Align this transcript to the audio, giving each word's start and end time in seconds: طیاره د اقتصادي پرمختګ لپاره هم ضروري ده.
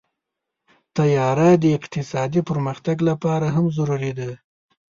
طیاره 0.95 1.49
د 1.63 1.65
اقتصادي 1.77 2.41
پرمختګ 2.49 2.97
لپاره 3.09 3.47
هم 3.55 3.65
ضروري 3.77 4.11
ده. 4.19 4.31